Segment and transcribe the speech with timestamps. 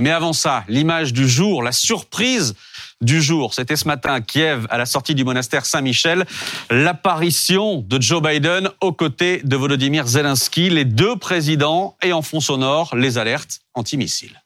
[0.00, 2.54] Mais avant ça, l'image du jour, la surprise
[3.00, 3.54] du jour.
[3.54, 6.24] C'était ce matin à Kiev, à la sortie du monastère Saint-Michel,
[6.70, 12.40] l'apparition de Joe Biden aux côtés de Volodymyr Zelensky, les deux présidents, et en fond
[12.40, 14.43] sonore, les alertes antimissiles.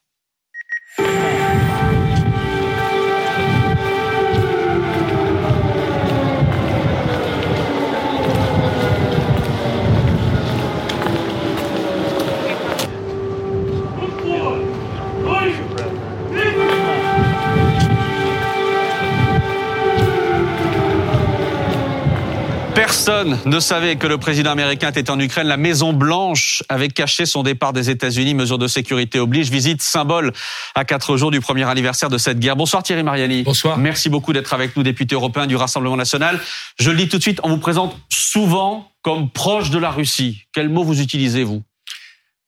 [23.09, 25.47] Personne ne savait que le président américain était en Ukraine.
[25.47, 28.35] La Maison Blanche avait caché son départ des États-Unis.
[28.35, 29.49] Mesures de sécurité oblige.
[29.49, 30.31] Visite symbole
[30.75, 32.55] à quatre jours du premier anniversaire de cette guerre.
[32.55, 33.41] Bonsoir Thierry Mariani.
[33.41, 33.79] Bonsoir.
[33.79, 36.39] Merci beaucoup d'être avec nous, député européen du Rassemblement national.
[36.79, 40.43] Je le dis tout de suite, on vous présente souvent comme proche de la Russie.
[40.53, 41.63] Quel mot vous utilisez, vous?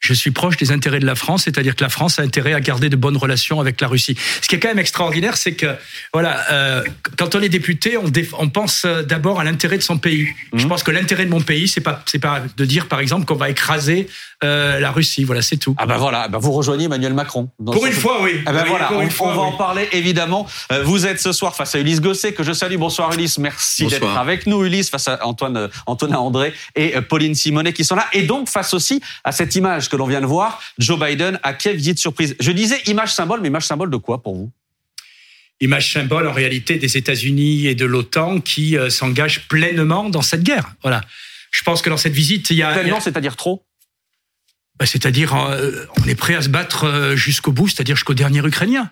[0.01, 2.59] Je suis proche des intérêts de la France, c'est-à-dire que la France a intérêt à
[2.59, 4.17] garder de bonnes relations avec la Russie.
[4.41, 5.75] Ce qui est quand même extraordinaire, c'est que
[6.11, 6.83] voilà, euh,
[7.17, 10.27] quand on est député, on, on pense euh, d'abord à l'intérêt de son pays.
[10.53, 10.69] Je mmh.
[10.69, 13.35] pense que l'intérêt de mon pays, c'est pas c'est pas de dire par exemple qu'on
[13.35, 14.07] va écraser
[14.43, 15.23] euh, la Russie.
[15.23, 15.75] Voilà, c'est tout.
[15.77, 17.49] Ah ben voilà, ben vous rejoignez Emmanuel Macron.
[17.63, 18.41] Pour une fois, oui.
[18.45, 20.47] Ah ben voilà, on, va en parler évidemment.
[20.71, 22.77] Euh, vous êtes ce soir face à Ulysse Gosset que je salue.
[22.77, 27.73] Bonsoir Ulysse, merci d'être avec nous Ulysse face à Antoine Antonin André et Pauline Simonet
[27.73, 30.61] qui sont là et donc face aussi à cette image que l'on vient de voir
[30.79, 32.35] Joe Biden à Kiev, visite surprise.
[32.39, 34.51] Je disais image symbole, mais image symbole de quoi pour vous?
[35.59, 40.41] Image symbole en réalité des États-Unis et de l'OTAN qui euh, s'engagent pleinement dans cette
[40.41, 40.73] guerre.
[40.81, 41.01] Voilà.
[41.51, 42.73] Je pense que dans cette visite, il y a.
[42.73, 43.61] Pleinement, c'est-à-dire trop?
[43.61, 43.70] bah,
[44.85, 48.89] C'est-à-dire, euh, on est prêt à se battre euh, jusqu'au bout, c'est-à-dire jusqu'au dernier Ukrainien.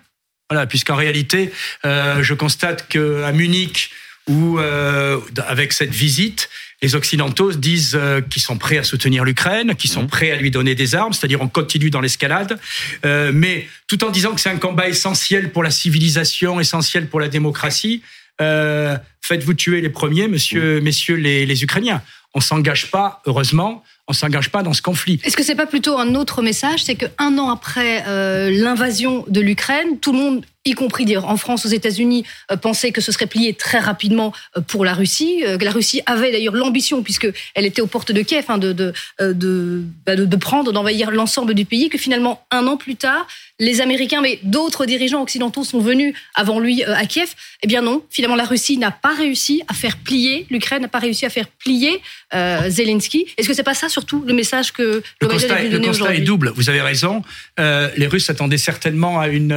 [0.48, 1.52] Voilà, puisqu'en réalité,
[1.84, 3.92] je constate qu'à Munich,
[4.26, 6.48] ou avec cette visite,
[6.82, 10.08] les Occidentaux disent euh, qu'ils sont prêts à soutenir l'Ukraine, qu'ils sont mhm.
[10.08, 12.58] prêts à lui donner des armes, c'est-à-dire on continue dans l'escalade,
[13.04, 17.20] euh, mais tout en disant que c'est un combat essentiel pour la civilisation, essentiel pour
[17.20, 18.02] la démocratie.
[18.40, 20.84] Euh, faites-vous tuer les premiers, monsieur, mhm.
[20.84, 22.02] messieurs les, les Ukrainiens.
[22.32, 25.20] On s'engage pas, heureusement, on s'engage pas dans ce conflit.
[25.24, 28.02] Est-ce que c'est pas plutôt un autre message, c'est qu'un an après
[28.50, 32.92] l'invasion de l'Ukraine, tout le monde y compris dire en France, aux États-Unis, euh, pensaient
[32.92, 35.42] que ce serait plié très rapidement euh, pour la Russie.
[35.46, 38.72] Euh, la Russie avait d'ailleurs l'ambition, puisque elle était aux portes de Kiev, hein, de,
[38.72, 41.88] de, de, bah, de, de prendre, d'envahir l'ensemble du pays.
[41.88, 43.26] Que finalement, un an plus tard,
[43.58, 47.34] les Américains, mais d'autres dirigeants occidentaux sont venus avant lui à Kiev.
[47.62, 50.98] Eh bien non, finalement, la Russie n'a pas réussi à faire plier l'Ukraine, n'a pas
[50.98, 52.00] réussi à faire plier
[52.34, 53.26] euh, Zelensky.
[53.36, 56.52] Est-ce que c'est pas ça surtout le message que le, constat, le constat est double.
[56.54, 57.22] Vous avez raison.
[57.58, 59.52] Euh, les Russes attendaient certainement à une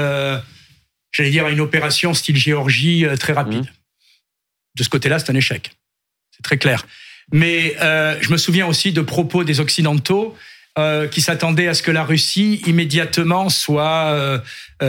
[1.13, 3.63] j'allais dire, à une opération style Géorgie euh, très rapide.
[3.63, 4.75] Mmh.
[4.75, 5.71] De ce côté-là, c'est un échec.
[6.35, 6.85] C'est très clair.
[7.31, 10.35] Mais euh, je me souviens aussi de propos des Occidentaux
[10.77, 14.39] euh, qui s'attendaient à ce que la Russie immédiatement soit, euh,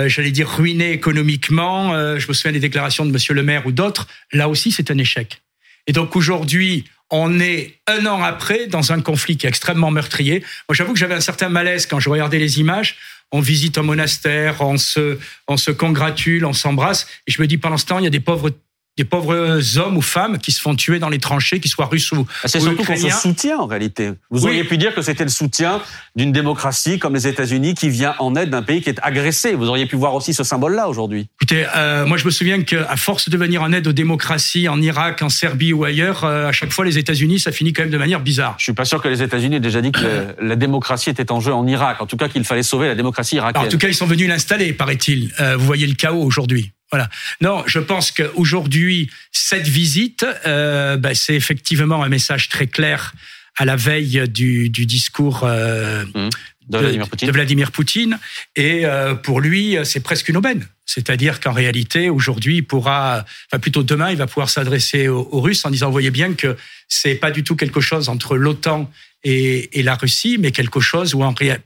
[0.09, 1.93] j'allais dire, ruinée économiquement.
[2.19, 4.09] Je me souviens des déclarations de Monsieur Le Maire ou d'autres.
[4.33, 5.43] Là aussi, c'est un échec.
[5.87, 6.85] Et donc aujourd'hui,
[7.15, 10.41] on est un an après dans un conflit qui est extrêmement meurtrier.
[10.69, 12.97] Moi, j'avoue que j'avais un certain malaise quand je regardais les images
[13.35, 17.09] on visite un monastère, on se, on se congratule, on s'embrasse.
[17.27, 18.53] Et je me dis, pendant ce temps, il y a des pauvres
[18.97, 22.13] des pauvres hommes ou femmes qui se font tuer dans les tranchées, qu'ils soient russes
[22.13, 24.13] ou ah, C'est surtout qu'on se soutient en réalité.
[24.31, 25.81] Vous auriez pu dire que c'était le soutien
[26.15, 29.55] d'une démocratie comme les États-Unis qui vient en aide d'un pays qui est agressé.
[29.55, 31.29] Vous auriez pu voir aussi ce symbole-là aujourd'hui.
[31.41, 34.81] Écoutez, euh, moi je me souviens qu'à force de venir en aide aux démocraties en
[34.81, 37.91] Irak, en Serbie ou ailleurs, euh, à chaque fois les États-Unis, ça finit quand même
[37.91, 38.55] de manière bizarre.
[38.59, 41.41] Je suis pas sûr que les États-Unis aient déjà dit que la démocratie était en
[41.41, 42.01] jeu en Irak.
[42.01, 43.67] En tout cas, qu'il fallait sauver la démocratie irakienne.
[43.67, 45.33] en tout cas, ils sont venus l'installer, paraît-il.
[45.41, 46.73] Euh, vous voyez le chaos aujourd'hui.
[46.95, 47.11] Voilà.
[47.41, 53.15] Non, je pense qu'aujourd'hui, cette visite, euh, ben, c'est effectivement un message très clair
[53.57, 56.29] à la veille du, du discours euh, mmh.
[56.69, 58.21] de, Vladimir de, Vladimir Poutine.
[58.55, 60.69] Et euh, pour lui, c'est presque une aubaine.
[60.87, 65.41] C'est-à-dire qu'en réalité, aujourd'hui, il pourra, enfin plutôt demain, il va pouvoir s'adresser aux, aux,
[65.41, 66.57] Russes en disant, voyez bien que
[66.87, 68.89] c'est pas du tout quelque chose entre l'OTAN
[69.25, 71.65] et, et, la Russie, mais quelque chose où en réalité,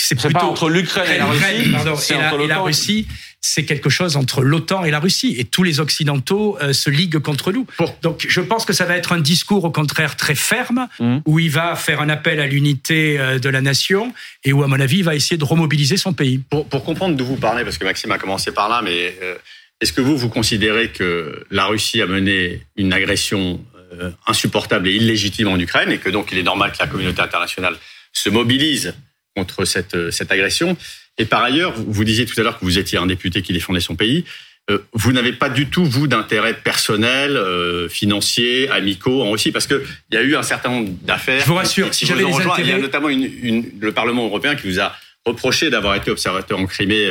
[0.00, 1.96] c'est plutôt pas entre l'Ukraine et la Russie, pardon,
[2.40, 3.06] et, la, Russie,
[3.40, 5.36] c'est quelque chose entre l'OTAN et la Russie.
[5.38, 7.66] Et tous les Occidentaux euh, se liguent contre nous.
[8.02, 11.18] Donc je pense que ça va être un discours au contraire très ferme, mmh.
[11.26, 14.12] où il va faire un appel à l'unité euh, de la nation
[14.44, 16.38] et où, à mon avis, il va essayer de remobiliser son pays.
[16.50, 19.34] Pour, pour comprendre d'où vous parlez, parce que Maxime a commencé par là, mais euh,
[19.80, 23.60] est-ce que vous, vous considérez que la Russie a mené une agression
[24.26, 27.74] insupportable et illégitime en Ukraine et que donc il est normal que la communauté internationale
[28.12, 28.94] se mobilise
[29.38, 30.76] contre cette, euh, cette agression.
[31.16, 33.80] Et par ailleurs, vous disiez tout à l'heure que vous étiez un député qui défendait
[33.80, 34.24] son pays.
[34.70, 39.66] Euh, vous n'avez pas du tout, vous, d'intérêt personnel, euh, financier, amicaux en Russie, parce
[39.66, 39.80] qu'il
[40.12, 41.40] y a eu un certain nombre d'affaires.
[41.40, 42.62] Je vous rassure, si j'avais des intérêts...
[42.62, 44.92] Il y a notamment une, une, le Parlement européen qui vous a
[45.24, 47.10] reproché d'avoir été observateur en Crimée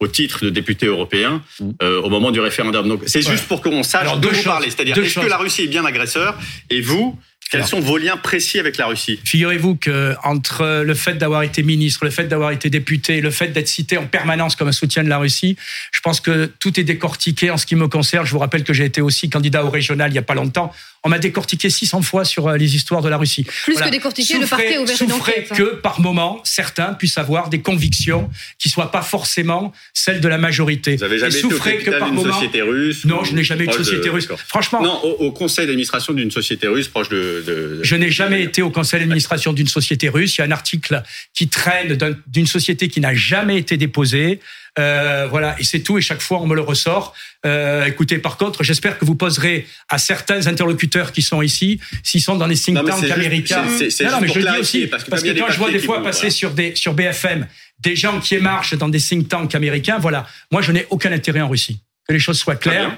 [0.00, 1.72] au titre de député européen mm.
[2.04, 2.88] au moment du référendum.
[2.88, 4.70] Donc c'est juste pour qu'on sache de vous parler.
[4.70, 6.38] C'est-à-dire, est-ce que la Russie est bien agresseur
[6.70, 7.18] et vous,
[7.54, 9.20] quels sont vos liens précis avec la Russie?
[9.24, 13.48] Figurez-vous que entre le fait d'avoir été ministre, le fait d'avoir été député, le fait
[13.48, 15.56] d'être cité en permanence comme un soutien de la Russie,
[15.92, 18.26] je pense que tout est décortiqué en ce qui me concerne.
[18.26, 20.72] Je vous rappelle que j'ai été aussi candidat au régional il y a pas longtemps
[21.04, 23.46] on m'a décortiqué 600 fois sur euh, les histoires de la Russie.
[23.64, 25.48] Plus que décortiquer, le parquet ouvert une enquête.
[25.50, 25.54] Hein.
[25.54, 30.38] que par moment, certains puissent avoir des convictions qui soient pas forcément celles de la
[30.38, 30.96] majorité.
[30.96, 33.68] Vous avez jamais été au que par d'une société russe Non, je n'ai jamais eu
[33.68, 34.28] de société russe.
[34.48, 34.82] Franchement.
[34.82, 37.80] Non, au, conseil d'administration d'une société russe proche de.
[37.82, 40.36] je n'ai jamais été au conseil d'administration d'une société russe.
[40.36, 41.02] Il y a un article
[41.34, 44.40] qui traîne d'une société qui n'a jamais été déposée.
[44.78, 45.98] Euh, voilà, et c'est tout.
[45.98, 47.14] Et chaque fois, on me le ressort.
[47.46, 52.22] Euh, écoutez, par contre, j'espère que vous poserez à certains interlocuteurs qui sont ici, s'ils
[52.22, 53.64] sont dans les think tanks américains.
[53.90, 56.30] C'est non, mais je le dis aussi parce que, quand je vois des fois passer
[56.30, 57.46] sur des sur BFM
[57.80, 61.40] des gens qui émarchent dans des think tanks américains, voilà, moi, je n'ai aucun intérêt
[61.40, 61.80] en Russie.
[62.06, 62.96] Que les choses soient claires.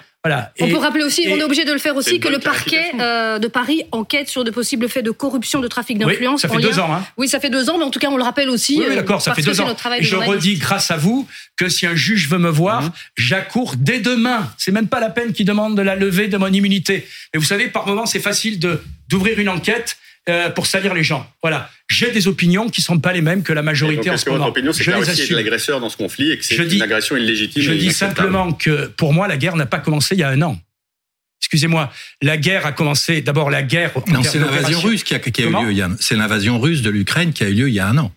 [0.60, 3.38] On peut rappeler aussi, on est obligé de le faire aussi, que le parquet euh,
[3.38, 6.42] de Paris enquête sur de possibles faits de corruption, de trafic d'influence.
[6.44, 6.92] Oui, ça fait deux ans.
[6.92, 7.06] Hein.
[7.16, 8.82] Oui, ça fait deux ans, mais en tout cas, on le rappelle aussi.
[8.86, 9.74] Oui, d'accord, ça fait deux ans.
[9.98, 11.26] Et je redis, grâce à vous,
[11.56, 12.90] que si un juge veut me voir, mhm.
[13.16, 14.50] j'accours dès demain.
[14.58, 17.06] C'est même pas la peine qu'il demande de la levée de mon immunité.
[17.32, 19.96] Mais vous savez, par moment, c'est facile de d'ouvrir une enquête
[20.28, 21.30] euh, pour salir les gens.
[21.40, 21.70] Voilà.
[21.88, 24.48] J'ai des opinions qui sont pas les mêmes que la majorité en ce moment.
[24.48, 27.16] opinion, c'est que la Russie est l'agresseur dans ce conflit et que c'est une agression
[27.16, 27.62] illégitime.
[27.62, 30.42] Je dis simplement que pour moi, la guerre n'a pas commencé il y a un
[30.42, 30.58] an.
[31.40, 31.92] Excusez-moi,
[32.22, 33.20] la guerre a commencé.
[33.20, 33.92] D'abord, la guerre.
[34.08, 35.70] Non, c'est l'invasion russe qui a, qui a eu lieu.
[35.70, 37.86] Il y a, c'est l'invasion russe de l'Ukraine qui a eu lieu il y a
[37.86, 38.10] un an.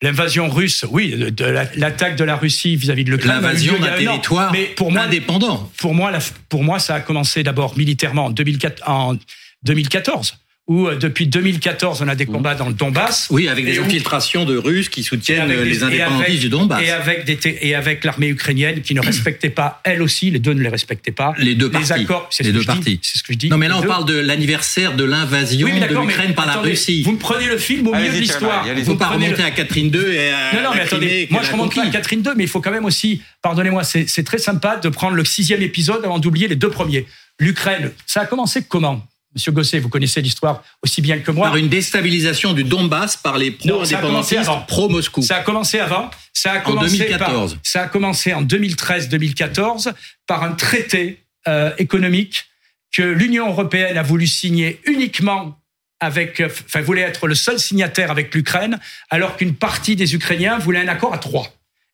[0.00, 1.44] L'invasion russe, oui, de,
[1.76, 3.36] l'attaque de la Russie vis-à-vis de l'Ukraine.
[3.36, 5.72] L'invasion d'un territoire mais pour moi, indépendant.
[5.78, 6.12] Pour moi,
[6.48, 9.16] pour moi, ça a commencé d'abord militairement en, 2004, en
[9.62, 10.38] 2014
[10.68, 12.28] où euh, depuis 2014 on a des mmh.
[12.28, 13.28] combats dans le Donbass.
[13.30, 16.82] Oui, avec des infiltrations de Russes qui soutiennent les indépendantistes du Donbass.
[16.82, 20.52] Et avec, des, et avec l'armée ukrainienne qui ne respectait pas, elle aussi, les deux
[20.52, 21.34] ne les respectaient pas.
[21.38, 21.92] Les deux parties.
[21.92, 23.00] accords, les ce deux parties.
[23.02, 23.48] C'est ce que je dis.
[23.48, 27.02] Non, mais là on parle de l'anniversaire de l'invasion de l'Ukraine par la Russie.
[27.02, 28.64] Vous me prenez le film au milieu de l'histoire.
[28.64, 31.52] Vous ne pas remonter à Catherine II et à Non, non, mais attendez, moi je
[31.52, 34.76] remonte pas à Catherine II, mais il faut quand même aussi, pardonnez-moi, c'est très sympa
[34.76, 37.06] de prendre le sixième épisode avant d'oublier les deux premiers.
[37.40, 39.04] L'Ukraine, ça a commencé comment?
[39.34, 41.48] Monsieur Gosset, vous connaissez l'histoire aussi bien que moi.
[41.48, 45.22] Par une déstabilisation du Donbass par les pro-indépendantistes, pro-Moscou.
[45.22, 46.10] Ça a commencé avant.
[46.32, 47.58] Ça a commencé en 2014.
[47.62, 49.92] ça a commencé en 2013-2014
[50.26, 52.46] par un traité euh, économique
[52.92, 55.58] que l'Union européenne a voulu signer uniquement
[56.00, 60.58] avec, euh, enfin, voulait être le seul signataire avec l'Ukraine, alors qu'une partie des Ukrainiens
[60.58, 61.46] voulait un accord à trois.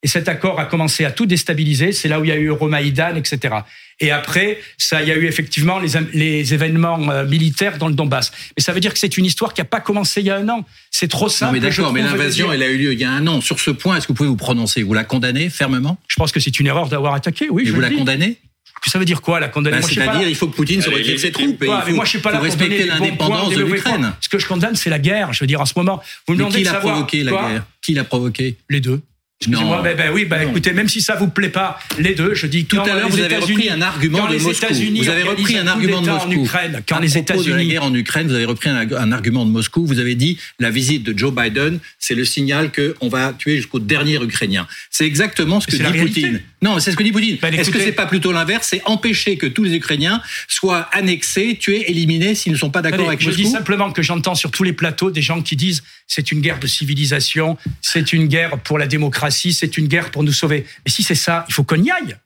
[0.03, 1.91] Et cet accord a commencé à tout déstabiliser.
[1.93, 3.57] C'est là où il y a eu Euromaïdan, etc.
[4.01, 7.95] Et après, ça, il y a eu effectivement les, les événements euh, militaires dans le
[7.95, 8.31] Donbass.
[8.57, 10.37] Mais ça veut dire que c'est une histoire qui n'a pas commencé il y a
[10.37, 10.65] un an.
[10.93, 11.57] C'est trop simple.
[11.57, 13.41] Non, mais d'accord, mais l'invasion, elle a eu lieu il y a un an.
[13.41, 14.85] Sur ce point, est-ce que vous pouvez vous prononcer?
[14.85, 15.99] Vous la condamnez fermement?
[16.07, 17.65] Je pense que c'est une erreur d'avoir attaqué, oui.
[17.67, 18.39] Et vous la condamnez?
[18.87, 21.33] Ça veut dire quoi la condamner bah, C'est-à-dire, il faut que Poutine se retire ses
[21.33, 21.59] troupes.
[21.61, 24.13] il faut, moi, je suis pas là respecter l'indépendance de l'Ukraine.
[24.21, 25.33] Ce que je condamne, c'est la guerre.
[25.33, 27.67] Je veux dire, en ce moment, vous me demandez qui l'a provoqué la guerre?
[27.83, 28.57] Qui l'a provoqué?
[28.69, 29.03] Les deux.
[29.41, 32.49] Excusez-moi, ben, ben, oui, ben, écoutez, même si ça vous plaît pas, les deux, je
[32.49, 34.67] dis tout à l'heure vous avez repris un argument de Moscou.
[34.97, 36.29] Vous avez repris un argument de Moscou.
[36.29, 39.51] En Ukraine, quand les États-Unis la guerre en Ukraine, vous avez repris un, argument de
[39.51, 39.87] Moscou.
[39.87, 43.57] Vous avez dit la visite de Joe Biden, c'est le signal que on va tuer
[43.57, 44.67] jusqu'au dernier Ukrainien.
[44.91, 46.41] C'est exactement ce que dit Poutine.
[46.61, 47.39] Non, c'est ce que dit Poutine.
[47.41, 48.67] Ben, Est-ce que c'est pas plutôt l'inverse?
[48.71, 53.07] C'est empêcher que tous les Ukrainiens soient annexés, tués, éliminés s'ils ne sont pas d'accord
[53.07, 53.39] avec Moscou?
[53.39, 56.41] Je dis simplement que j'entends sur tous les plateaux des gens qui disent c'est une
[56.41, 60.67] guerre de civilisation, c'est une guerre pour la démocratie, c'est une guerre pour nous sauver.
[60.85, 62.17] Mais si c'est ça, il faut qu'on y aille.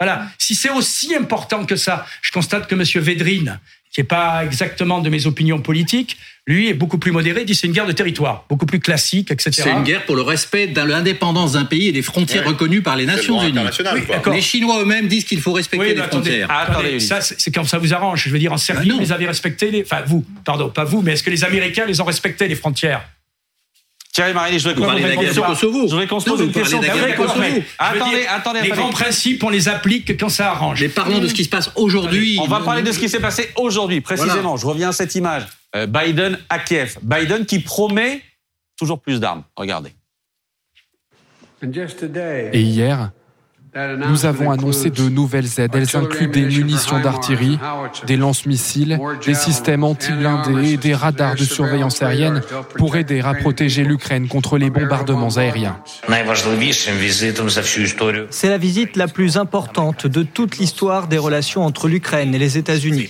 [0.00, 0.28] Voilà.
[0.38, 3.02] Si c'est aussi important que ça, je constate que M.
[3.02, 3.60] Védrine,
[3.92, 7.68] qui n'est pas exactement de mes opinions politiques, lui est beaucoup plus modéré, dit c'est
[7.68, 9.52] une guerre de territoire, beaucoup plus classique, etc.
[9.52, 12.96] C'est une guerre pour le respect de l'indépendance d'un pays et des frontières reconnues par
[12.96, 13.60] les Nations Unies.
[14.32, 16.50] les Chinois eux-mêmes disent qu'il faut respecter les frontières.
[16.50, 18.24] attendez, ça, c'est quand ça vous arrange.
[18.24, 19.82] Je veux dire, en Serbie, ah vous les avez respecté, les...
[19.82, 23.08] enfin vous, pardon, pas vous, mais est-ce que les Américains les ont respectés les frontières?
[24.14, 25.86] Thierry Marini, je voudrais qu'on Kosovo.
[25.86, 26.80] Je voudrais qu'on se pose une question.
[27.78, 28.60] Attendez, attendez.
[28.62, 30.80] Les grands principes, on les applique quand ça arrange.
[30.80, 32.38] Mais parlons de ce qui se passe aujourd'hui.
[32.40, 34.56] On va parler de ce qui s'est passé aujourd'hui, précisément.
[34.56, 35.42] Je reviens à cette image.
[35.74, 36.98] Euh, Biden à Kiev.
[37.02, 38.22] Biden qui promet
[38.78, 39.42] toujours plus d'armes.
[39.56, 39.90] Regardez.
[42.52, 43.10] Et hier,
[44.08, 45.74] nous avons annoncé de nouvelles aides.
[45.74, 47.58] Elles incluent des munitions d'artillerie,
[48.06, 52.40] des lance-missiles, des systèmes anti-blindés et des radars de surveillance aérienne
[52.76, 55.78] pour aider à protéger l'Ukraine contre les bombardements aériens.
[58.30, 62.58] C'est la visite la plus importante de toute l'histoire des relations entre l'Ukraine et les
[62.58, 63.08] États-Unis.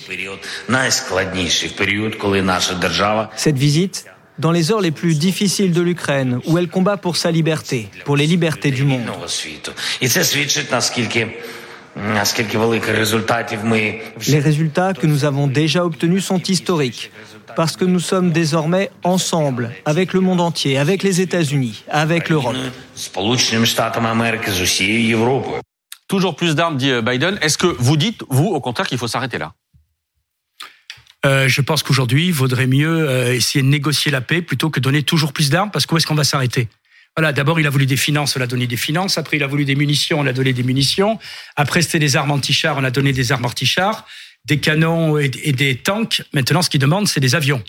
[3.37, 4.07] Cette visite
[4.39, 8.17] dans les heures les plus difficiles de l'Ukraine, où elle combat pour sa liberté, pour
[8.17, 9.03] les libertés du monde.
[14.27, 17.13] Les résultats que nous avons déjà obtenus sont historiques,
[17.55, 22.57] parce que nous sommes désormais ensemble, avec le monde entier, avec les États-Unis, avec l'Europe.
[26.09, 27.39] Toujours plus d'armes, dit Biden.
[27.41, 29.53] Est-ce que vous dites, vous, au contraire, qu'il faut s'arrêter là?
[31.25, 34.81] Euh, je pense qu'aujourd'hui, il vaudrait mieux euh, essayer de négocier la paix plutôt que
[34.81, 36.69] donner toujours plus d'armes, parce qu'où est-ce qu'on va s'arrêter?
[37.17, 39.19] Voilà, d'abord il a voulu des finances, on a donné des finances.
[39.19, 41.19] Après il a voulu des munitions, on a donné des munitions.
[41.55, 44.05] Après c'était des armes anti-chars, on a donné des armes anti-chars,
[44.45, 46.23] des canons et, des tanks.
[46.33, 47.63] Maintenant, ce qu'il demande, c'est des avions.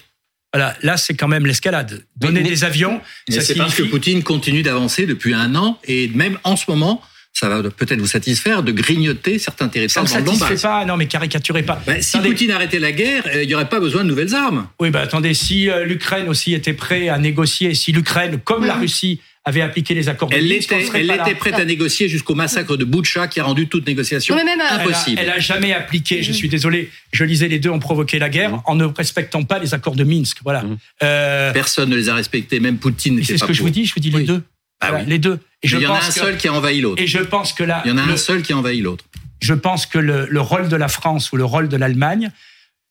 [0.51, 2.05] Voilà, là c'est quand même l'escalade.
[2.15, 3.01] Donner des avions.
[3.29, 7.03] C'est parce que Poutine continue d'avancer depuis un an et même en ce moment,
[7.35, 10.61] ça va peut-être vous satisfaire de grignoter certains territoires ça dans le Donbass.
[10.61, 11.81] pas, non mais caricaturez pas.
[11.85, 14.67] Bah, si Poutine arrêtait la guerre, euh, il n'y aurait pas besoin de nouvelles armes.
[14.79, 18.75] Oui, bah attendez, si euh, l'Ukraine aussi était prête à négocier, si l'Ukraine, comme la
[18.75, 22.77] Russie, avait appliqué les accords de Elle était, elle était prête à négocier jusqu'au massacre
[22.77, 24.39] de Boutcha qui a rendu toute négociation euh,
[24.71, 25.19] impossible.
[25.21, 28.61] Elle a, jamais appliqué, je suis désolé, je lisais les deux ont provoqué la guerre
[28.65, 30.37] en ne respectant pas les accords de Minsk.
[30.45, 30.63] Voilà.
[30.99, 33.21] Personne ne les a respectés, même Poutine.
[33.21, 34.41] C'est ce que je vous dis, je vous dis les deux.
[34.81, 35.39] Ah les deux.
[35.65, 37.01] Et je il y en a un seul qui a envahi l'autre.
[37.01, 39.03] Et je pense que là, il y en a un seul qui a envahi l'autre.
[39.41, 42.31] Je pense que le, rôle de la France ou le rôle de l'Allemagne,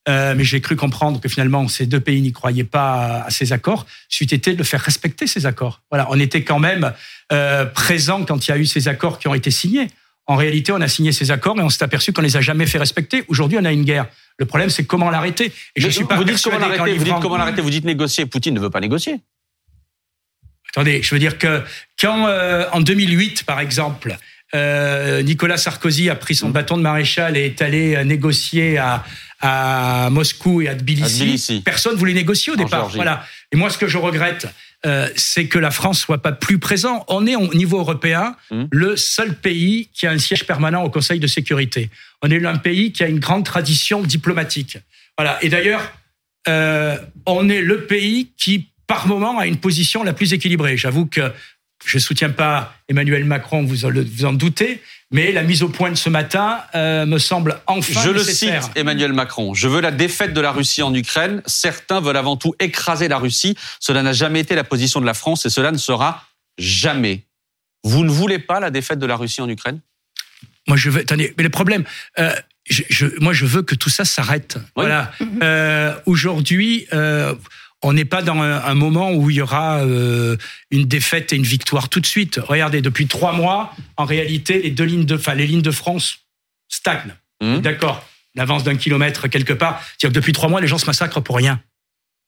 [0.09, 3.53] euh, mais j'ai cru comprendre que finalement ces deux pays n'y croyaient pas à, ces
[3.53, 5.83] accords, c'eût été de faire respecter ces accords.
[5.91, 6.93] Voilà, on était quand même
[7.33, 9.89] euh, présent quand il y a eu ces accords qui ont été signés.
[10.27, 12.67] En réalité, on a signé ces accords et on s'est aperçu qu'on les a jamais
[12.67, 13.25] fait respecter.
[13.29, 14.07] Aujourd'hui, on a une guerre.
[14.39, 15.53] Le problème, c'est comment l'arrêter.
[15.77, 16.99] Et je suis pas vous dites comment l'arrêter.
[16.99, 17.63] Vous dites comment l'arrêter.
[17.63, 18.27] Vous dites négocier.
[18.27, 19.21] Poutine ne veut pas négocier.
[20.75, 21.63] Attendez, je veux dire que
[22.01, 24.17] quand euh, en 2008, par exemple,
[24.57, 29.05] euh, Nicolas Sarkozy a pris son bâton de maréchal et est allé euh, négocier à,
[29.41, 32.89] à Moscou et à Tbilissi, personne voulait négocier au départ.
[32.89, 33.25] Voilà.
[33.53, 34.49] Et moi, ce que je regrette,
[35.15, 37.05] c'est que la France soit pas plus présent.
[37.09, 38.69] On est au niveau européen hum.
[38.71, 41.89] le seul pays qui a un siège permanent au Conseil de sécurité.
[42.21, 44.77] On est un pays qui a une grande tradition diplomatique.
[45.17, 45.39] Voilà.
[45.41, 45.93] Et d'ailleurs,
[46.47, 50.77] on est le pays qui par moment à une position la plus équilibrée.
[50.77, 51.33] J'avoue que
[51.85, 55.97] je ne soutiens pas Emmanuel Macron, vous en doutez, mais la mise au point de
[55.97, 59.55] ce matin euh, me semble enfin Je le cite, Emmanuel Macron.
[59.55, 61.43] Je veux la défaite de la Russie en Ukraine.
[61.47, 63.57] Certains veulent avant tout écraser la Russie.
[63.81, 66.25] Cela n'a jamais été la position de la France et cela ne sera
[66.59, 67.23] jamais.
[67.85, 69.81] Vous ne voulez pas la défaite de la Russie en Ukraine?
[70.67, 71.03] Moi, je veux.
[71.03, 71.85] Attendez, mais le problème.
[72.19, 72.35] Euh,
[72.67, 74.57] je, moi, je veux que tout ça s'arrête.
[74.75, 75.13] Voilà.
[75.43, 76.87] Euh, aujourd'hui,
[77.85, 80.39] on n'est pas dans un, moment où il y aura euh,
[80.71, 82.41] une défaite et une victoire tout de suite.
[82.43, 86.21] Regardez, depuis trois mois, en réalité, les deux lignes de, enfin, les lignes de France
[86.69, 87.15] stagnent.
[87.43, 87.59] Mmh.
[87.59, 89.83] D'accord, l'avance d'un kilomètre quelque part.
[89.83, 91.61] C'est-à-dire que depuis trois mois, les gens se massacrent pour rien,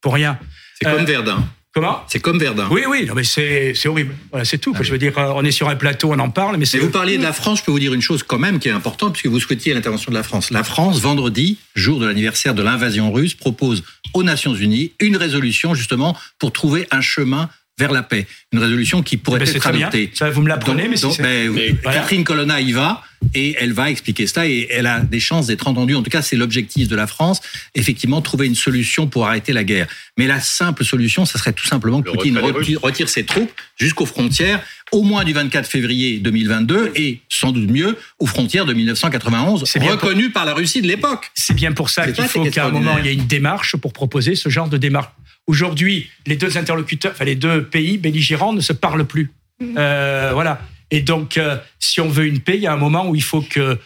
[0.02, 0.38] pour rien.
[0.78, 1.48] C'est comme euh, Verdun.
[1.76, 2.68] Comment C'est comme Verdun.
[2.70, 4.14] Oui, oui, mais c'est horrible.
[4.30, 4.72] Voilà, c'est tout.
[4.74, 6.78] Ah je veux dire, euh, on est sur un plateau, on en parle, mais c'est.
[6.78, 8.72] Vous parliez de la France, je peux vous dire une chose quand même qui est
[8.72, 10.50] importante, puisque vous souhaitiez l'intervention de la France.
[10.50, 15.74] La France, vendredi, jour de l'anniversaire de l'invasion russe, propose aux Nations Unies une résolution
[15.74, 18.26] justement pour trouver un chemin vers la paix.
[18.52, 20.10] Une résolution qui pourrait être adoptée.
[20.14, 23.02] Ça, vous me l'apprenez, mais, ben, Catherine Colonna y va
[23.34, 25.94] et elle va expliquer cela et elle a des chances d'être entendue.
[25.94, 27.40] En tout cas, c'est l'objectif de la France,
[27.74, 29.88] effectivement, trouver une solution pour arrêter la guerre.
[30.16, 34.62] Mais la simple solution, ça serait tout simplement que Poutine retire, ses troupes jusqu'aux frontières,
[34.92, 40.30] au moins du 24 février 2022 et sans doute mieux aux frontières de 1991, reconnues
[40.30, 41.30] par la Russie de l'époque.
[41.34, 43.92] C'est bien pour ça qu'il faut qu'à un moment, il y ait une démarche pour
[43.92, 45.08] proposer ce genre de démarche.
[45.46, 49.30] Aujourd'hui, les deux interlocuteurs, enfin les deux pays belligérants ne se parlent plus.
[49.60, 49.74] Mhm.
[49.78, 50.60] Euh, voilà.
[50.90, 53.22] Et donc, euh, si on veut une paix, il y a un moment où il
[53.22, 53.78] faut que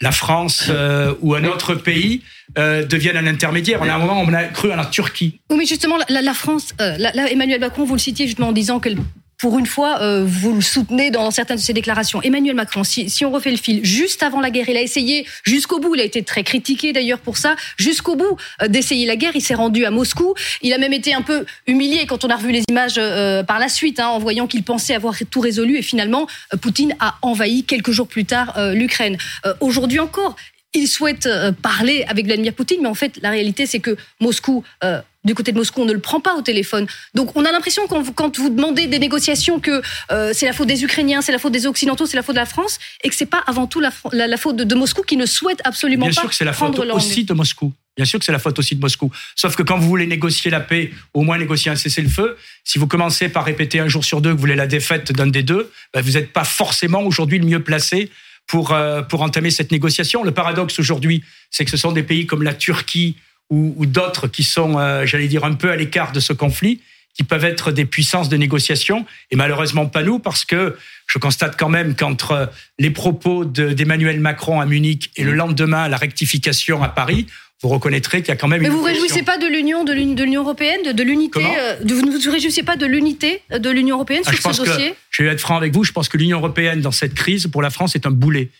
[0.00, 2.22] la France euh, ou un autre pays
[2.56, 3.80] euh, devienne un intermédiaire.
[3.82, 5.40] On a un moment, on a cru à la Turquie.
[5.50, 8.78] Oui, mais justement, la, la France, là, Emmanuel Macron, vous le citiez justement en disant
[8.80, 8.90] que
[9.38, 12.20] pour une fois, euh, vous le soutenez dans certaines de ses déclarations.
[12.22, 15.26] Emmanuel Macron, si, si, on refait le fil, juste avant la guerre, il a essayé
[15.44, 19.14] jusqu'au bout, il a été très critiqué d'ailleurs pour ça, jusqu'au bout euh, d'essayer la
[19.14, 19.32] guerre.
[19.36, 20.34] Il s'est rendu à Moscou.
[20.60, 23.60] Il a même été un peu humilié quand on a revu les images euh, par
[23.60, 25.78] la suite, hein, en voyant qu'il pensait avoir tout résolu.
[25.78, 26.26] Et finalement,
[26.60, 29.16] Poutine a envahi quelques jours plus tard l'Ukraine.
[29.60, 30.34] Aujourd'hui encore,
[30.74, 34.64] il souhaite euh, parler avec Vladimir Poutine, mais en fait, la réalité, c'est que Moscou,
[34.84, 36.86] euh, du côté de Moscou, on ne le prend pas au téléphone.
[37.14, 40.68] Donc, on a l'impression quand, quand vous demandez des négociations que euh, c'est la faute
[40.68, 43.14] des Ukrainiens, c'est la faute des Occidentaux, c'est la faute de la France, et que
[43.14, 46.20] c'est pas avant tout la, la, faute de, Moscou qui ne souhaite absolument Bien pas
[46.20, 47.72] sûr que c'est la faute aussi de Moscou.
[47.96, 49.10] Bien sûr que c'est la faute aussi de Moscou.
[49.34, 52.86] Sauf que quand vous voulez négocier la paix, au moins négocier un cessez-le-feu, si vous
[52.86, 55.72] commencez par répéter un jour sur deux que vous voulez la défaite d'un des deux,
[55.92, 58.12] ben vous n'êtes pas forcément aujourd'hui le mieux placé
[58.46, 60.22] pour, euh, pour entamer cette négociation.
[60.22, 63.16] Le paradoxe aujourd'hui, c'est que ce sont des pays comme la Turquie
[63.50, 66.80] ou, ou d'autres qui sont, euh, j'allais dire, un peu à l'écart de ce conflit,
[67.14, 70.76] qui peuvent être des puissances de négociation, et malheureusement pas nous, parce que
[71.06, 75.96] je constate quand même qu'entre les propos d'Emmanuel Macron à Munich et le lendemain la
[75.96, 77.26] rectification à Paris,
[77.60, 78.62] vous reconnaîtrez qu'il y a quand même.
[78.62, 81.40] Mais vous ne vous réjouissez pas de l'union, de l'Union européenne, de, l'unité.
[81.44, 84.94] Euh, vous ne vous réjouissez pas de l'unité de l'Union européenne ah, sur ce dossier?
[85.10, 85.82] Je vais être franc avec vous.
[85.82, 88.50] Je pense que l'Union européenne dans cette crise pour la France est un boulet.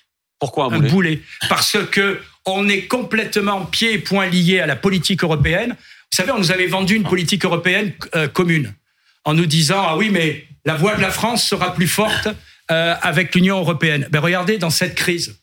[0.40, 4.66] Pourquoi un boulet, un boulet Parce que on est complètement pieds et poings liés à
[4.66, 5.70] la politique européenne.
[5.70, 8.74] Vous savez, on nous avait vendu une politique européenne euh, commune
[9.24, 12.28] en nous disant ah oui mais la voix de la France sera plus forte
[12.70, 14.08] euh, avec l'Union européenne.
[14.10, 15.38] Ben regardez dans cette crise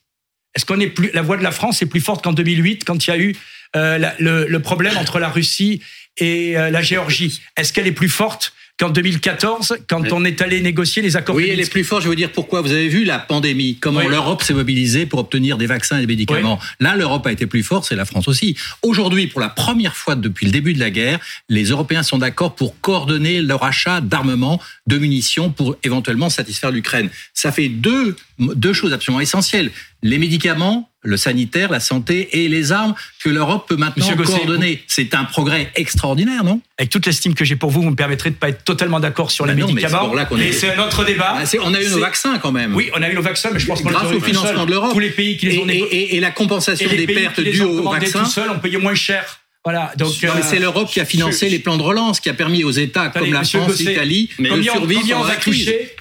[0.54, 3.06] est-ce qu'on est plus la voix de la France est plus forte qu'en 2008 quand
[3.06, 3.36] il y a eu
[3.76, 5.82] euh, le, problème entre la Russie
[6.16, 7.42] et la Géorgie?
[7.56, 11.36] Est-ce qu'elle est plus forte qu'en 2014, quand on est allé négocier les accords.
[11.36, 12.02] Oui, est plus forte.
[12.02, 12.60] Je veux dire pourquoi.
[12.60, 16.06] Vous avez vu la pandémie, comment l'Europe s'est mobilisée pour obtenir des vaccins et des
[16.06, 16.58] médicaments?
[16.80, 18.56] Là, l'Europe a été plus forte, c'est la France aussi.
[18.82, 21.18] Aujourd'hui, pour la première fois depuis le début de la guerre,
[21.48, 27.08] les Européens sont d'accord pour coordonner leur achat d'armement, de munitions pour éventuellement satisfaire l'Ukraine.
[27.32, 29.70] Ça fait deux, deux choses absolument essentielles.
[30.06, 32.94] Les médicaments, le sanitaire, la santé et les armes
[33.24, 34.84] que l'Europe peut maintenant coordonner.
[34.86, 36.60] C'est un progrès extraordinaire, non?
[36.78, 39.00] Avec toute l'estime que j'ai pour vous, vous me permettrez de ne pas être totalement
[39.00, 40.12] d'accord sur les ben médicaments.
[40.36, 41.38] Mais c'est un autre débat.
[41.38, 42.74] Ben, on a eu nos vaccins quand même.
[42.76, 44.92] Oui, on a eu nos vaccins, mais je pense qu'on grâce au financement de l'Europe,
[44.92, 48.22] tous les pays qui les ont et, et, la compensation des pertes dues aux vaccins,
[48.22, 49.40] tout seuls ont payé moins cher.
[49.64, 52.62] Voilà, donc euh, c'est l'Europe qui a financé les plans de relance, qui a permis
[52.62, 55.96] aux États comme la France, l'Italie de survivre combien on va toucher?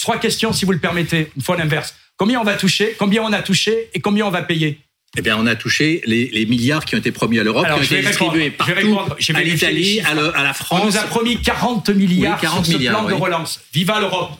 [0.00, 1.94] Trois questions, si vous le permettez, une fois l'inverse.
[2.16, 4.80] Combien on va toucher Combien on a touché Et combien on va payer
[5.18, 7.82] eh bien, on a touché les, milliards qui ont été promis à l'Europe, qui ont
[7.82, 8.98] été distribués partout,
[9.34, 10.80] à l'Italie, à, la France.
[10.82, 13.60] On nous a promis 40 milliards 40 sur ce plan de relance.
[13.72, 14.32] Viva l'Europe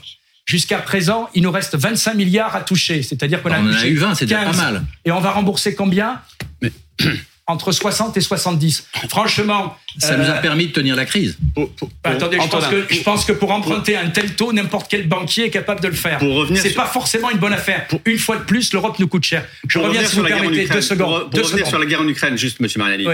[0.45, 3.03] Jusqu'à présent, il nous reste 25 milliards à toucher.
[3.03, 4.85] C'est-à-dire qu'on a, on a eu 20, c'est déjà pas mal.
[5.05, 6.21] Et on va rembourser combien
[6.63, 6.71] Mais
[7.47, 8.89] entre 60 et 70.
[9.09, 11.39] Franchement, ça nous a euh, permis de tenir la crise.
[11.55, 11.65] Bah,
[12.05, 15.45] attendez, je pense, que, je pense, que, pour emprunter un tel taux, n'importe quel banquier
[15.45, 16.21] est capable de le faire.
[16.57, 17.87] C'est pas forcément une bonne affaire.
[18.05, 19.45] Une fois de plus, l'Europe nous coûte cher.
[19.69, 21.31] Je reviens si vous permettez deux secondes.
[21.31, 23.07] Pour, revenir sur la guerre en Ukraine, juste, Monsieur Mariani.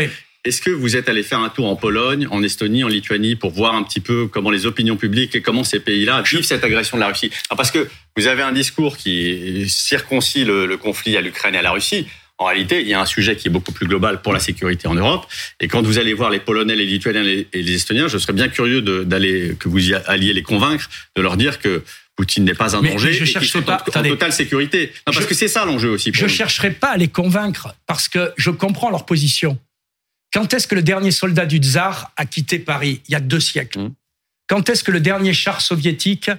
[0.45, 3.53] Est-ce que vous êtes allé faire un tour en Pologne, en Estonie, en Lituanie pour
[3.53, 6.97] voir un petit peu comment les opinions publiques et comment ces pays-là vivent cette agression
[6.97, 7.31] de la Russie?
[7.57, 11.71] Parce que vous avez un discours qui circoncie le conflit à l'Ukraine et à la
[11.71, 12.07] Russie.
[12.42, 14.88] En réalité, il y a un sujet qui est beaucoup plus global pour la sécurité
[14.88, 15.26] en Europe.
[15.61, 18.48] Et quand vous allez voir les Polonais, les Lituaniens et les Estoniens, je serais bien
[18.48, 21.85] curieux d'aller que vous y alliez les convaincre, de leur dire que
[22.16, 24.92] Poutine n'est pas un danger je cherche pas, en, totale sécurité.
[25.07, 26.11] parce que c'est ça l'enjeu aussi.
[26.12, 29.57] je ne chercherai pas à les convaincre parce que je comprends leur position.
[30.33, 33.02] Quand est-ce que le dernier soldat du tsar a quitté Paris?
[33.09, 33.78] Il y a deux siècles.
[33.78, 33.94] Mmh.
[34.48, 36.31] Quand est-ce que le dernier char soviétique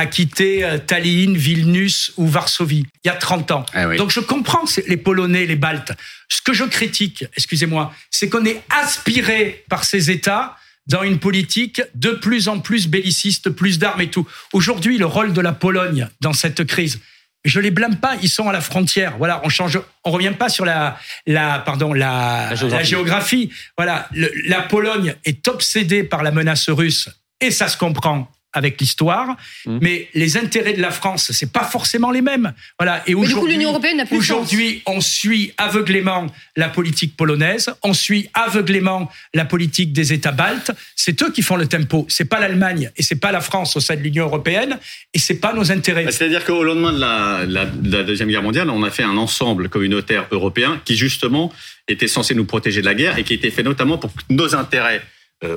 [0.00, 3.66] a quitté euh, Tallinn, Vilnius ou Varsovie, il y a 30 ans.
[3.74, 5.92] Eh Donc je comprends les Polonais, les Baltes.
[6.28, 11.82] Ce que je critique, excusez-moi, c'est qu'on est aspiré par ces États dans une politique
[11.94, 14.26] de plus en plus belliciste, plus d'armes et tout.
[14.52, 17.00] Aujourd'hui, le rôle de la Pologne dans cette crise,
[17.44, 19.16] je les blâme pas, ils sont à la frontière.
[19.18, 23.50] Voilà, on change, on revient pas sur la, la pardon, la, la géographie.
[23.78, 24.08] Voilà,
[24.46, 27.08] la Pologne est obsédée par la menace russe
[27.40, 29.36] et ça se comprend avec l'histoire,
[29.66, 29.78] mmh.
[29.80, 32.52] mais les intérêts de la France, c'est pas forcément les mêmes.
[32.78, 33.02] Voilà.
[33.06, 33.58] Et aujourd'hui,
[34.12, 40.72] Aujourd'hui, on suit aveuglément la politique polonaise, on suit aveuglément la politique des États baltes.
[40.96, 42.06] C'est eux qui font le tempo.
[42.08, 44.78] C'est pas l'Allemagne et c'est pas la France au sein de l'Union européenne
[45.14, 46.04] et c'est pas nos intérêts.
[46.04, 49.16] Bah, c'est-à-dire qu'au lendemain de la, de la deuxième guerre mondiale, on a fait un
[49.16, 51.52] ensemble communautaire européen qui justement
[51.88, 54.54] était censé nous protéger de la guerre et qui était fait notamment pour que nos
[54.54, 55.02] intérêts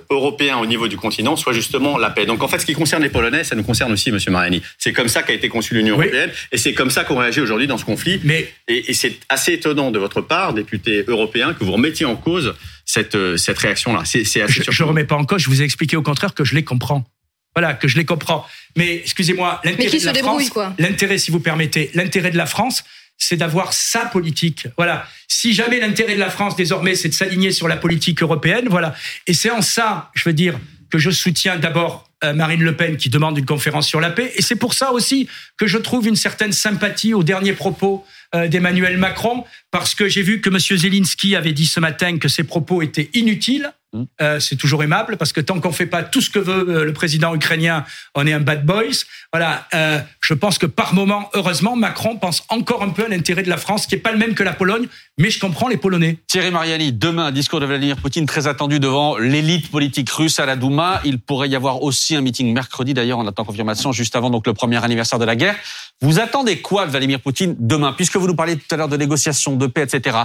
[0.09, 2.25] européen au niveau du continent soit justement la paix.
[2.25, 4.61] Donc en fait, ce qui concerne les Polonais, ça nous concerne aussi, Monsieur Mariani.
[4.77, 7.67] C'est comme ça qu'a été conçue l'Union européenne et c'est comme ça qu'on réagit aujourd'hui
[7.67, 8.19] dans ce conflit.
[8.23, 8.51] Mais...
[8.67, 13.15] Et, c'est assez étonnant de votre part, député européen, que vous remettiez en cause cette,
[13.15, 14.03] euh, cette réaction-là.
[14.05, 16.43] C'est assez Je ne remets pas en cause, je vous ai expliqué au contraire que
[16.43, 17.03] je les comprends.
[17.55, 18.45] Voilà, que je les comprends.
[18.75, 22.83] Mais excusez-moi, l'intérêt de la France, l'intérêt, si vous permettez, l'intérêt de la France,
[23.17, 24.67] c'est d'avoir sa politique.
[24.78, 25.08] Voilà.
[25.28, 28.95] Si jamais l'intérêt de la France désormais, c'est de s'aligner sur la politique européenne, voilà.
[29.28, 32.97] Et c'est en ça, je veux dire, que je soutiens d'abord euh, Marine Le Pen
[32.97, 34.32] qui demande une conférence sur la paix.
[34.36, 38.47] Et c'est pour ça aussi que je trouve une certaine sympathie aux derniers propos euh,
[38.47, 40.60] d'Emmanuel Macron, parce que j'ai vu que M.
[40.60, 43.71] Zelensky avait dit ce matin que ses propos étaient inutiles.
[43.93, 44.03] Mmh.
[44.21, 46.84] Euh, c'est toujours aimable parce que tant qu'on fait pas tout ce que veut euh,
[46.84, 49.06] le président ukrainien, on est un bad boys.
[49.32, 53.43] Voilà, euh, je pense que par moment, heureusement, Macron pense encore un peu à l'intérêt
[53.43, 54.88] de la France, qui est pas le même que la Pologne,
[55.19, 56.17] mais je comprends les Polonais.
[56.25, 60.56] Thierry Mariani, demain, discours de Vladimir Poutine très attendu devant l'élite politique russe à la
[60.56, 60.99] Douma.
[61.06, 64.47] Il pourrait y avoir aussi un meeting mercredi, d'ailleurs, on attend confirmation juste avant donc
[64.47, 65.56] le premier anniversaire de la guerre.
[66.01, 69.56] Vous attendez quoi Vladimir Poutine demain, puisque vous nous parlez tout à l'heure de négociations,
[69.56, 70.17] de paix, etc.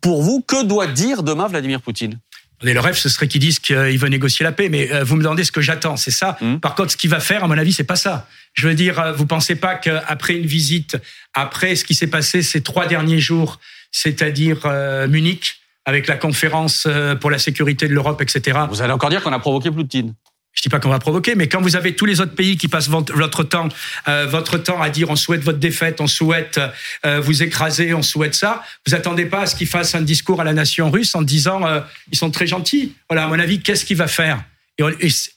[0.00, 2.18] Pour vous, que doit dire demain Vladimir Poutine?
[2.62, 5.22] Le rêve, ce serait qu'ils disent qu'il veut négocier la paix, mais euh, vous me
[5.22, 6.36] demandez ce que j'attends, c'est ça?
[6.40, 6.56] Mmh.
[6.56, 8.28] Par contre, ce qu'il va faire, à mon avis, c'est pas ça.
[8.54, 10.96] Je veux dire, euh, vous pensez pas qu'après une visite,
[11.34, 13.58] après ce qui s'est passé ces trois derniers jours,
[13.90, 16.86] c'est-à-dire euh, Munich, avec la conférence
[17.20, 18.56] pour la sécurité de l'Europe, etc.
[18.70, 20.14] Vous allez encore dire qu'on a provoqué Poutine?
[20.52, 22.68] Je dis pas qu'on va provoquer, mais quand vous avez tous les autres pays qui
[22.68, 23.68] passent votre temps,
[24.06, 26.60] votre temps à dire on souhaite votre défaite, on souhaite
[27.04, 30.44] vous écraser, on souhaite ça, vous attendez pas à ce qu'il fasse un discours à
[30.44, 31.62] la nation russe en disant
[32.10, 32.94] ils sont très gentils.
[33.08, 34.42] Voilà, à mon avis, qu'est-ce qu'il va faire?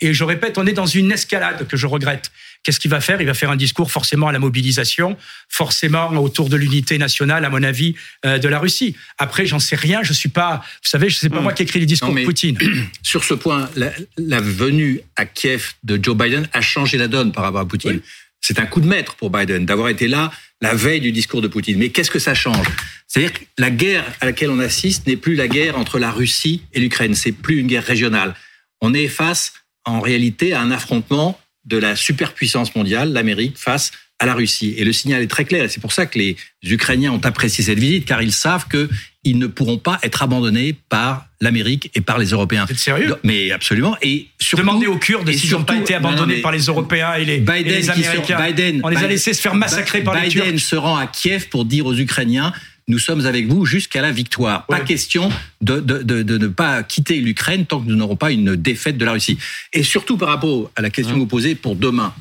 [0.01, 2.31] Et, je répète, on est dans une escalade que je regrette.
[2.65, 3.21] Qu'est-ce qu'il va faire?
[3.21, 5.15] Il va faire un discours forcément à la mobilisation,
[5.47, 8.95] forcément autour de l'unité nationale, à mon avis, euh, de la Russie.
[9.17, 10.03] Après, j'en sais rien.
[10.03, 11.43] Je suis pas, vous savez, je sais pas hmm.
[11.43, 12.57] moi qui écrit les discours de Poutine.
[13.03, 17.43] Sur ce point, la, venue à Kiev de Joe Biden a changé la donne par
[17.43, 18.01] rapport à Poutine.
[18.41, 21.47] C'est un coup de maître pour Biden d'avoir été là la veille du discours de
[21.47, 21.77] Poutine.
[21.77, 22.67] Mais qu'est-ce que ça change?
[23.07, 26.63] C'est-à-dire que la guerre à laquelle on assiste n'est plus la guerre entre la Russie
[26.73, 27.15] et l'Ukraine.
[27.15, 28.35] C'est plus une guerre régionale
[28.81, 29.53] on est face
[29.85, 34.73] en réalité à un affrontement de la superpuissance mondiale, l'Amérique, face à la Russie.
[34.77, 35.65] Et le signal est très clair.
[35.65, 39.37] Et c'est pour ça que les Ukrainiens ont apprécié cette visite, car ils savent qu'ils
[39.37, 42.65] ne pourront pas être abandonnés par l'Amérique et par les Européens.
[42.67, 43.15] C'est sérieux?
[43.23, 43.97] Mais absolument.
[44.01, 47.39] Et surtout, Demandez aux Kurdes s'ils n'ont pas été abandonnés par les Européens et les,
[47.39, 48.79] Biden Américains.
[48.83, 50.43] on les a laissés se faire massacrer par les Turcs.
[50.43, 52.53] Biden se rend à Kiev pour dire aux Ukrainiens
[52.87, 54.65] nous sommes avec vous jusqu'à la victoire.
[54.67, 58.31] Pas question de, de, de, de, ne pas quitter l'Ukraine tant que nous n'aurons pas
[58.31, 59.37] une défaite de la Russie.
[59.73, 62.13] Et surtout par rapport à la question que vous posez pour demain.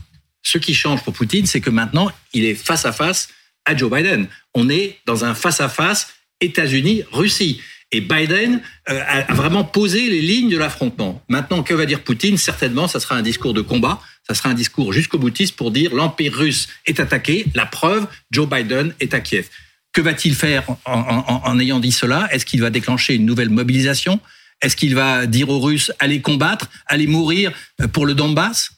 [0.43, 3.29] Ce qui change pour Poutine, c'est que maintenant, il est face à face
[3.65, 4.27] à Joe Biden.
[4.55, 6.09] On est dans un face-à-face
[6.41, 7.61] États-Unis-Russie.
[7.93, 11.23] Et Biden euh, a vraiment posé les lignes de l'affrontement.
[11.29, 12.37] Maintenant, que va dire Poutine?
[12.37, 15.95] Certainement, ça sera un discours de combat, ça sera un discours jusqu'au boutiste pour dire
[15.95, 17.47] l'empire russe est attaqué.
[17.55, 19.49] La preuve, Joe Biden est à Kiev.
[19.95, 22.29] Que va-t-il faire en, ayant dit cela?
[22.33, 24.21] Est-ce qu'il va déclencher une nouvelle mobilisation?
[24.61, 28.73] Est-ce qu'il va dire aux Russes allez combattre, allez mourir euh, pour le Donbass?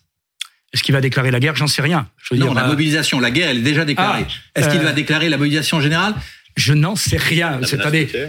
[0.73, 1.57] Est-ce qu'il va déclarer la guerre?
[1.57, 2.09] J'en sais rien.
[2.33, 4.27] non, la euh, mobilisation, la guerre, elle est déjà déclarée.
[4.29, 6.15] Ah, Est-ce qu'il va euh, déclarer la mobilisation générale?
[6.57, 7.61] Je n'en sais rien.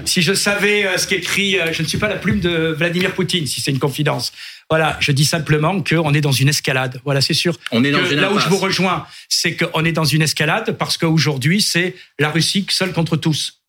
[0.06, 3.62] si je savais ce qu'écrit, je ne suis pas la plume de Vladimir Poutine, si
[3.62, 4.34] c'est une confidence.
[4.70, 7.00] Voilà, je dis simplement qu'on est dans une escalade.
[7.06, 7.58] Voilà, c'est sûr.
[7.72, 10.98] On est dans là où je vous rejoins, c'est qu'on est dans une escalade parce
[10.98, 13.62] qu'aujourd'hui, c'est la Russie seule contre tous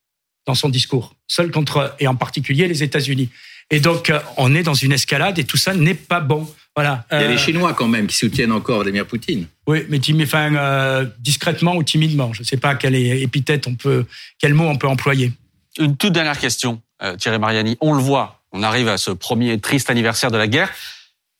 [0.47, 3.29] dans son discours, seule contre et en particulier les États-Unis.
[3.71, 6.53] Et donc, euh, on est dans une escalade et tout ça n'est pas bon.
[6.79, 7.05] Voilà.
[7.11, 9.47] Il y a les euh, Chinois quand même qui soutiennent encore Vladimir Poutine.
[9.67, 12.33] Oui, mais enfin, euh, discrètement ou timidement.
[12.33, 14.07] Je ne sais pas quelle épithète on peut,
[14.39, 15.33] quel mot on peut employer.
[15.81, 16.81] Une toute dernière question,
[17.19, 17.77] Thierry Mariani.
[17.81, 20.71] On le voit, on arrive à ce premier triste anniversaire de la guerre.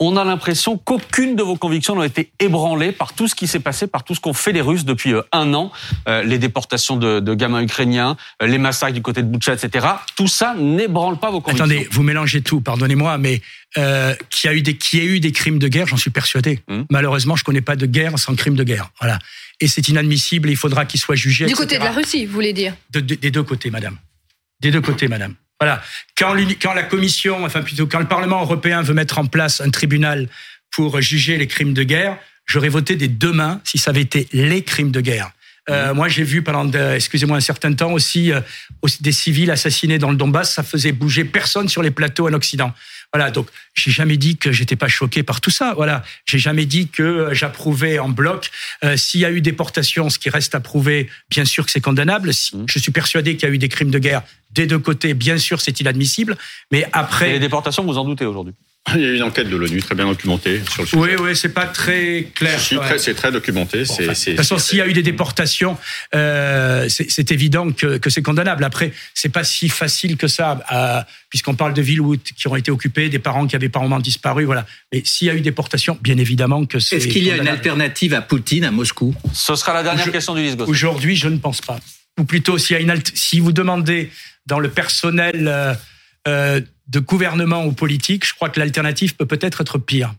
[0.01, 3.59] On a l'impression qu'aucune de vos convictions n'a été ébranlée par tout ce qui s'est
[3.59, 5.73] passé, par tout ce qu'ont fait les Russes depuis euh, un an,
[6.09, 9.87] euh, les déportations de, gamins ukrainiens, euh, les massacres du côté de Boutcha, etc.
[10.15, 11.65] Tout ça n'ébranle pas vos convictions.
[11.65, 13.43] Attendez, vous mélangez tout, pardonnez-moi, mais
[13.77, 15.97] euh, qu'il y a eu des, qu'il y a eu des crimes de guerre, j'en
[15.97, 16.61] suis persuadé.
[16.69, 16.87] Hum.
[16.91, 18.91] Malheureusement, je connais pas de guerre sans crime de guerre.
[19.01, 19.19] Voilà.
[19.61, 20.49] Et c'est inadmissible.
[20.49, 21.47] il faudra qu'il soit jugé.
[21.47, 22.75] Du côté de la Russie, vous voulez dire?
[22.91, 23.99] Des deux côtés, madame.
[24.61, 25.35] Des deux côtés, madame.
[25.61, 25.83] Voilà.
[26.17, 29.71] Quand, quand la Commission, enfin plutôt quand le Parlement européen veut mettre en place un
[29.71, 30.29] tribunal
[30.71, 32.17] pour juger les crimes de guerre,
[32.47, 35.33] j'aurais voté des deux mains si ça avait été les crimes de guerre.
[35.71, 38.41] Euh, moi, j'ai vu pendant, excusez-moi, un certain temps aussi, euh,
[38.81, 40.55] aussi, des civils assassinés dans le Donbass.
[40.55, 42.73] Ça faisait bouger personne sur les plateaux en Occident.
[43.15, 45.73] Voilà, donc j'ai jamais dit que j'étais pas choqué par tout ça.
[45.75, 48.51] Voilà, j'ai jamais dit que j'approuvais en bloc.
[48.85, 51.81] Euh, S'il y a eu déportation, ce qui reste à prouver, bien sûr que c'est
[51.81, 52.35] condamnable.
[52.35, 52.67] Si, mmh.
[52.69, 55.15] Je suis persuadé qu'il y a eu des crimes de guerre des deux côtés.
[55.15, 56.37] Bien sûr, c'est inadmissible.
[56.71, 58.55] Mais après, Et les déportations, vous en doutez aujourd'hui?
[58.97, 61.01] il y a une enquête de l'ONU très bien documentée sur le sujet.
[61.01, 62.59] Oui, oui, c'est pas très clair.
[62.61, 63.83] c'est très documenté.
[63.83, 65.77] de toute façon, s'il y a eu des déportations,
[66.15, 68.65] euh, c'est évident que, que c'est condamnable.
[68.65, 72.57] Après, c'est pas si facile que ça, euh, puisqu'on parle de villes où, qui ont
[72.57, 74.67] été occupées, des parents qui avaient vraiment disparu, voilà.
[74.93, 76.97] Mais s'il y a eu déportation, bien évidemment que c'est.
[76.97, 79.15] Est-ce qu'il y a une alternative à Poutine à Moscou?
[79.33, 80.69] Ce sera la dernière question du Lisbonne.
[80.69, 81.79] Aujourd'hui, je ne pense pas.
[82.19, 84.11] Ou plutôt, s'il y a une si vous demandez
[84.47, 85.47] dans le personnel.
[85.49, 85.75] Euh,
[86.27, 90.15] euh, de gouvernement ou politique, je crois que l'alternative peut peut-être être pire.